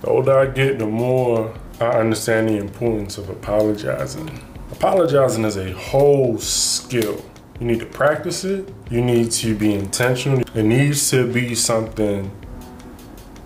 [0.00, 4.30] The older I get, the more I understand the importance of apologizing.
[4.72, 7.24] Apologizing is a whole skill.
[7.60, 8.72] You need to practice it.
[8.90, 10.42] You need to be intentional.
[10.54, 12.30] It needs to be something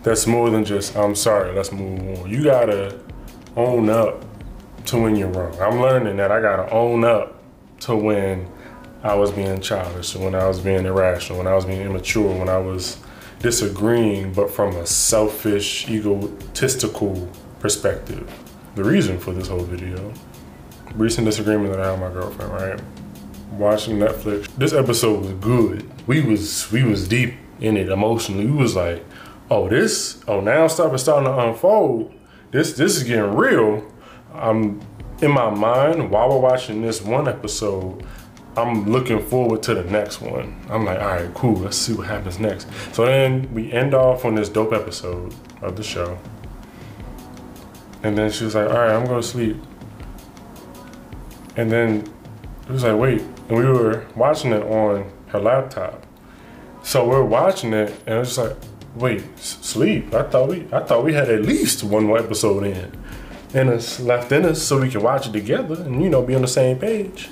[0.03, 2.31] that's more than just, I'm sorry, let's move on.
[2.31, 2.99] You gotta
[3.57, 4.25] own up
[4.87, 5.57] to when you're wrong.
[5.61, 7.43] I'm learning that I gotta own up
[7.81, 8.49] to when
[9.03, 12.49] I was being childish, when I was being irrational, when I was being immature, when
[12.49, 12.99] I was
[13.41, 17.29] disagreeing, but from a selfish, egotistical
[17.59, 18.33] perspective.
[18.75, 20.13] The reason for this whole video,
[20.95, 22.81] recent disagreement that I had with my girlfriend, right?
[23.53, 24.47] Watching Netflix.
[24.57, 25.91] This episode was good.
[26.07, 28.47] We was we was deep in it emotionally.
[28.47, 29.05] We was like,
[29.51, 32.15] oh this, oh now stuff is starting to unfold.
[32.53, 33.91] This this is getting real.
[34.33, 34.81] I'm
[35.21, 38.05] in my mind while we're watching this one episode.
[38.57, 40.61] I'm looking forward to the next one.
[40.69, 41.55] I'm like, all right, cool.
[41.55, 42.67] Let's see what happens next.
[42.93, 46.19] So then we end off on this dope episode of the show.
[48.03, 49.57] And then she was like, all right, I'm going to sleep.
[51.57, 52.11] And then
[52.63, 53.21] it was like, wait.
[53.49, 56.07] And we were watching it on her laptop.
[56.83, 58.57] So we're watching it, and it's like,
[58.95, 60.15] wait, sleep?
[60.15, 62.91] I thought we, I thought we had at least one more episode in,
[63.55, 66.35] and it's left in us so we can watch it together and you know be
[66.35, 67.29] on the same page.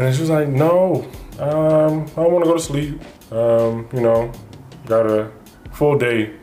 [0.00, 1.06] And she was like, no,
[1.38, 3.02] um, I want to go to sleep.
[3.30, 4.32] Um, you know,
[4.86, 5.30] got a
[5.72, 6.36] full day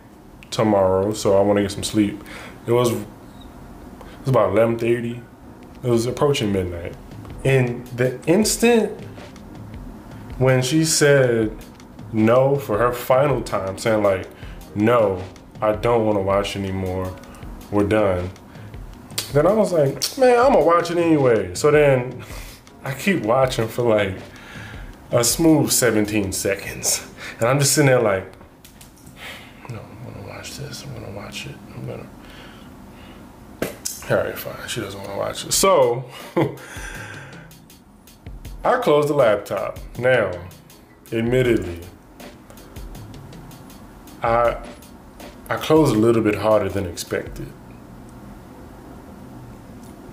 [0.52, 2.24] tomorrow, so I want to get some sleep.
[2.68, 3.00] It was it
[4.22, 5.24] was about 11:30.
[5.84, 6.96] It was approaching midnight.
[7.44, 8.92] And the instant
[10.38, 11.58] when she said
[12.14, 14.30] no for her final time, saying like,
[14.76, 15.24] no,
[15.64, 17.12] I don't want to watch anymore.
[17.72, 18.30] We're done.
[19.34, 21.56] Then I was like, man, I'm gonna watch it anyway.
[21.56, 22.24] So then
[22.84, 24.16] I keep watching for like
[25.12, 27.06] a smooth 17 seconds.
[27.40, 28.26] And I'm just sitting there like,
[29.70, 30.84] no, I'm gonna watch this.
[30.84, 31.56] I'm gonna watch it.
[31.76, 32.08] I'm gonna.
[34.10, 34.68] All right, fine.
[34.68, 35.52] She doesn't wanna watch it.
[35.52, 36.06] So,
[38.64, 39.80] I closed the laptop.
[39.98, 40.32] Now,
[41.12, 41.80] admittedly,
[44.22, 44.58] I
[45.50, 47.48] I closed a little bit harder than expected.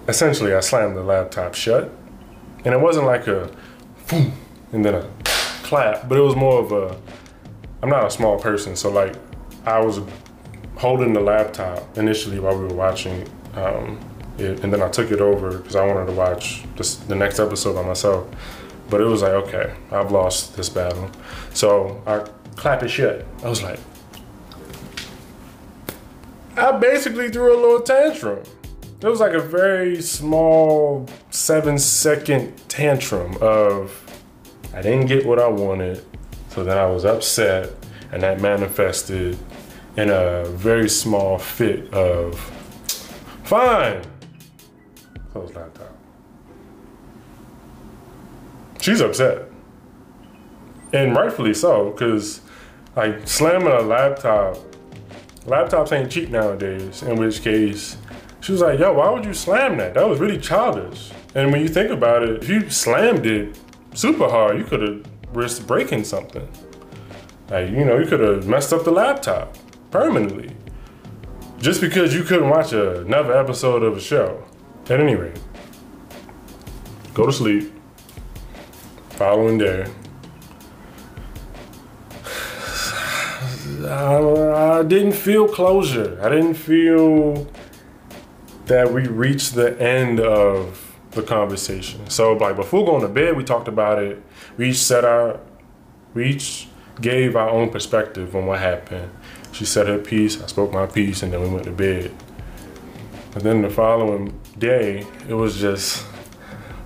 [0.07, 1.91] Essentially, I slammed the laptop shut
[2.65, 3.51] and it wasn't like a
[4.09, 4.33] boom
[4.73, 5.09] and then a
[5.63, 6.97] clap, but it was more of a,
[7.83, 9.15] I'm not a small person, so like
[9.65, 10.01] I was
[10.77, 13.99] holding the laptop initially while we were watching um,
[14.39, 17.39] it, and then I took it over because I wanted to watch this, the next
[17.39, 18.27] episode by myself.
[18.91, 21.11] But it was like, okay, I've lost this battle.
[21.55, 22.19] So I
[22.57, 23.25] clap it shut.
[23.43, 23.79] I was like,
[26.57, 28.43] I basically threw a little tantrum.
[29.05, 34.03] It was like a very small seven second tantrum of
[34.73, 36.03] I didn't get what I wanted,
[36.49, 37.71] so then I was upset,
[38.13, 39.37] and that manifested
[39.99, 42.41] in a very small fit of
[43.43, 44.01] fine.
[45.33, 45.95] Close laptop.
[48.81, 49.51] She's upset.
[50.95, 52.41] And rightfully so, because
[52.97, 54.57] like slamming a laptop,
[55.45, 57.99] laptops ain't cheap nowadays, in which case
[58.45, 59.95] she was like, yo, why would you slam that?
[59.95, 61.13] That was really childish.
[61.35, 63.59] And when you think about it, if you slammed it
[63.95, 66.47] super hard, you could have risked breaking something.
[67.49, 69.57] Like, you know, you could have messed up the laptop
[69.91, 70.55] permanently.
[71.57, 74.45] Just because you couldn't watch another episode of a show.
[74.91, 75.41] At any rate,
[77.15, 77.73] go to sleep.
[79.13, 79.87] Following day.
[83.87, 86.21] I, I didn't feel closure.
[86.21, 87.49] I didn't feel
[88.67, 92.09] that we reached the end of the conversation.
[92.09, 94.23] So like before going to bed, we talked about it.
[94.57, 95.41] We each said our,
[96.13, 96.69] we each
[97.01, 99.11] gave our own perspective on what happened.
[99.53, 102.13] She said her piece, I spoke my piece, and then we went to bed.
[103.35, 106.05] And then the following day, it was just,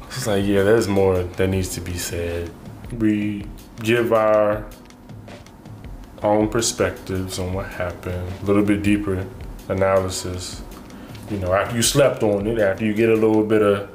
[0.03, 2.51] it was like, yeah, there's more that needs to be said.
[2.93, 3.47] We
[3.83, 4.67] give our
[6.23, 9.27] own perspectives on what happened, a little bit deeper
[9.69, 10.63] analysis
[11.31, 13.89] you know, after you slept on it, after you get a little bit of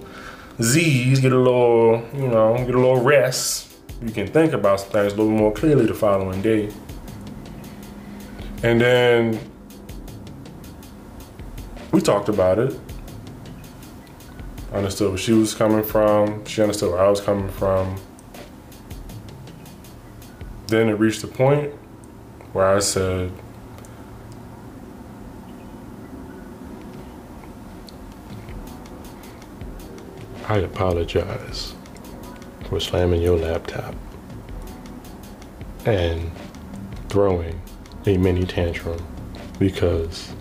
[0.62, 5.14] Z's, get a little, you know, get a little rest, you can think about things
[5.14, 6.72] a little more clearly the following day.
[8.62, 9.40] And then
[11.92, 12.80] we talked about it.
[14.72, 16.46] understood where she was coming from.
[16.46, 17.96] She understood where I was coming from.
[20.68, 21.74] Then it reached a point
[22.54, 23.32] where I said,
[30.54, 31.74] I apologize
[32.70, 33.96] for slamming your laptop
[35.84, 36.32] and
[37.10, 37.60] throwing
[38.06, 39.04] a mini tantrum
[39.58, 40.32] because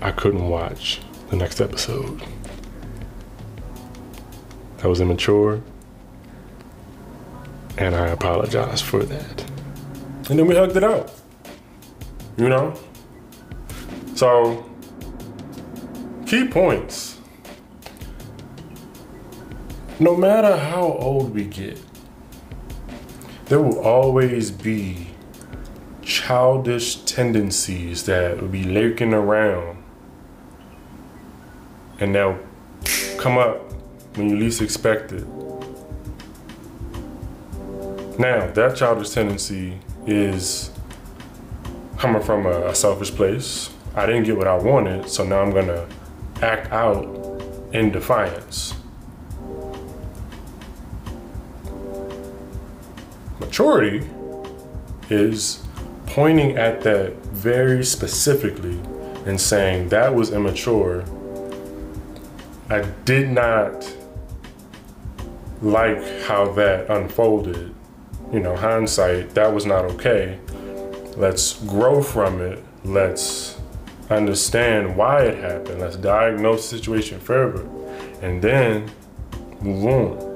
[0.00, 2.20] I couldn't watch the next episode.
[4.78, 5.62] That was immature,
[7.78, 9.44] and I apologize for that.
[10.28, 11.12] And then we hugged it out.
[12.36, 12.74] You know?
[14.16, 14.68] So,
[16.26, 17.11] key points.
[20.00, 21.78] No matter how old we get,
[23.46, 25.08] there will always be
[26.02, 29.82] childish tendencies that will be lurking around
[32.00, 32.38] and they'll
[33.18, 33.60] come up
[34.16, 35.26] when you least expect it.
[38.18, 40.70] Now, that childish tendency is
[41.98, 43.70] coming from a, a selfish place.
[43.94, 45.86] I didn't get what I wanted, so now I'm gonna
[46.42, 47.04] act out
[47.72, 48.74] in defiance.
[53.52, 54.08] Maturity
[55.10, 55.62] is
[56.06, 58.80] pointing at that very specifically
[59.26, 61.04] and saying that was immature.
[62.70, 63.94] I did not
[65.60, 67.74] like how that unfolded.
[68.32, 70.38] You know, hindsight, that was not okay.
[71.18, 72.64] Let's grow from it.
[72.84, 73.60] Let's
[74.08, 75.82] understand why it happened.
[75.82, 77.68] Let's diagnose the situation further
[78.22, 78.90] and then
[79.60, 80.31] move on.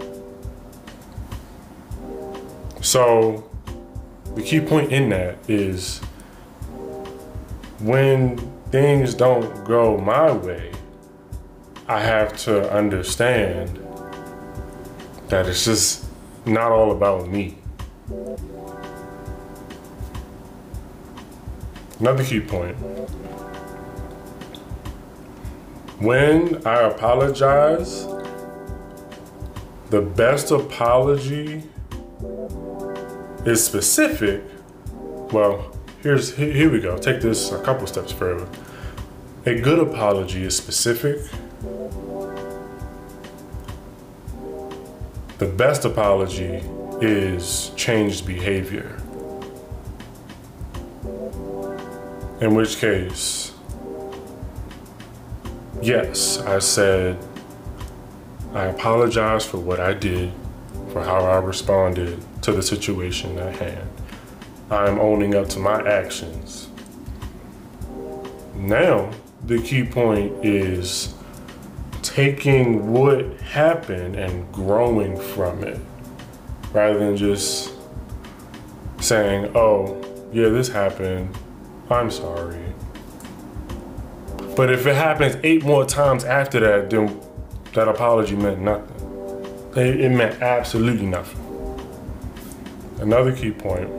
[2.87, 3.43] So,
[4.37, 5.99] the key point in that is
[7.81, 8.39] when
[8.71, 10.71] things don't go my way,
[11.89, 13.77] I have to understand
[15.31, 16.05] that it's just
[16.47, 17.59] not all about me.
[21.99, 22.77] Another key point.
[25.99, 28.07] When I apologize,
[29.91, 31.65] the best apology
[33.45, 34.43] is specific.
[35.33, 35.73] Well,
[36.03, 36.97] here's here we go.
[36.99, 38.49] Take this a couple steps further.
[39.45, 41.19] A good apology is specific.
[45.39, 46.63] The best apology
[47.01, 48.97] is changed behavior.
[52.41, 53.53] In which case,
[55.81, 57.19] yes, I said,
[58.53, 60.33] I apologize for what I did,
[60.97, 63.91] for how I responded to the situation at hand.
[64.71, 66.71] I'm owning up to my actions.
[68.55, 69.11] Now,
[69.45, 71.15] the key point is
[72.01, 75.79] taking what happened and growing from it
[76.73, 77.75] rather than just
[78.99, 80.03] saying, oh,
[80.33, 81.37] yeah, this happened.
[81.91, 82.73] I'm sorry.
[84.57, 87.21] But if it happens eight more times after that, then
[87.75, 88.96] that apology meant nothing.
[89.77, 91.43] It, it meant absolutely nothing.
[92.99, 93.91] Another key point.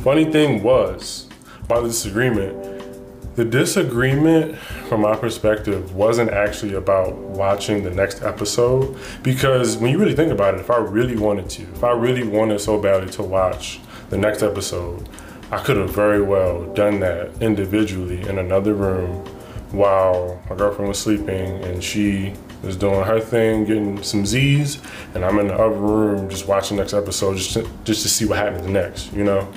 [0.00, 1.28] Funny thing was
[1.62, 4.56] about the disagreement, the disagreement
[4.88, 10.32] from my perspective wasn't actually about watching the next episode because when you really think
[10.32, 13.78] about it, if I really wanted to, if I really wanted so badly to watch
[14.08, 15.08] the next episode,
[15.52, 19.24] I could have very well done that individually in another room
[19.70, 24.80] while my girlfriend was sleeping and she was doing her thing, getting some Z's,
[25.14, 28.26] and I'm in the other room just watching next episode just to, just to see
[28.26, 29.50] what happens next, you know?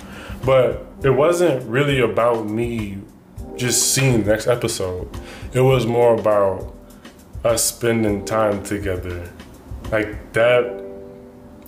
[0.45, 2.99] But it wasn't really about me
[3.55, 5.09] just seeing the next episode.
[5.53, 6.73] It was more about
[7.43, 9.29] us spending time together.
[9.91, 10.81] Like that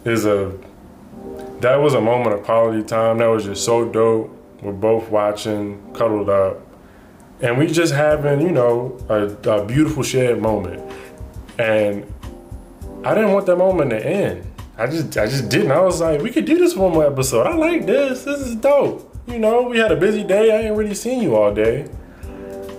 [0.03, 0.57] is a
[1.59, 3.19] that was a moment of quality time.
[3.19, 4.31] That was just so dope.
[4.61, 6.61] We're both watching, cuddled up,
[7.41, 10.81] and we just having, you know, a, a beautiful shared moment.
[11.57, 12.11] And
[13.03, 14.51] I didn't want that moment to end.
[14.77, 15.71] I just, I just didn't.
[15.71, 17.47] I was like, we could do this one more episode.
[17.47, 18.23] I like this.
[18.23, 19.15] This is dope.
[19.27, 20.51] You know, we had a busy day.
[20.51, 21.89] I ain't really seen you all day.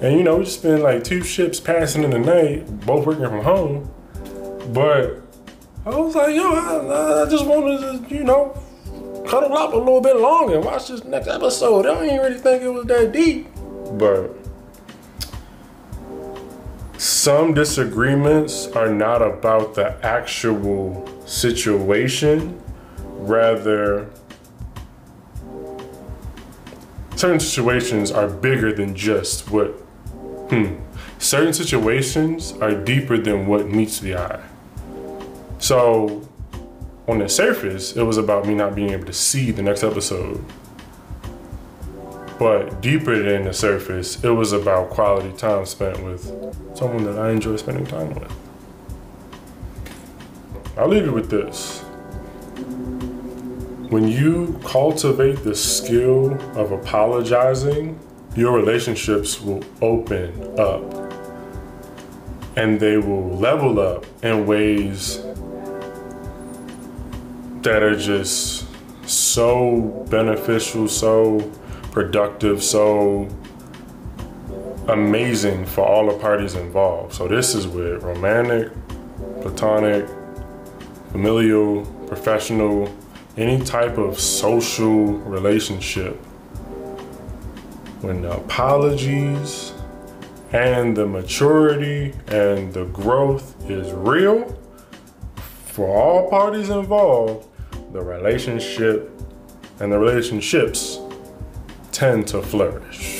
[0.02, 3.24] And you know, we just been like two ships passing in the night, both working
[3.24, 3.90] from home.
[4.72, 5.22] But
[5.86, 8.60] I was like, yo, I, I just wanted to, you know,
[9.26, 11.86] cuddle up a little bit longer and watch this next episode.
[11.86, 13.48] I didn't really think it was that deep.
[13.98, 14.36] But
[16.98, 22.60] some disagreements are not about the actual situation,
[22.98, 24.08] rather,
[27.16, 29.68] certain situations are bigger than just what,
[30.50, 30.76] hmm,
[31.18, 34.42] certain situations are deeper than what meets the eye.
[35.58, 36.26] So,
[37.08, 40.44] on the surface, it was about me not being able to see the next episode.
[42.38, 46.24] But deeper than the surface, it was about quality time spent with
[46.76, 48.32] someone that I enjoy spending time with.
[50.76, 51.80] I'll leave you with this.
[53.88, 57.98] When you cultivate the skill of apologizing,
[58.34, 60.82] your relationships will open up
[62.56, 65.22] and they will level up in ways
[67.62, 68.66] that are just
[69.08, 71.38] so beneficial, so
[71.96, 73.26] productive, so
[74.88, 77.14] amazing for all the parties involved.
[77.14, 78.70] So this is with romantic,
[79.40, 80.06] platonic,
[81.10, 82.94] familial, professional,
[83.38, 86.16] any type of social relationship.
[88.02, 89.72] When the apologies
[90.52, 94.54] and the maturity and the growth is real
[95.64, 97.48] for all parties involved,
[97.94, 99.10] the relationship
[99.80, 101.00] and the relationships
[101.96, 103.15] tend to flourish.